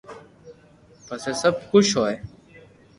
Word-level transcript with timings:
پسي 1.05 1.33
سب 1.41 1.53
خوݾ 1.67 1.85
ھوئي 1.97 2.15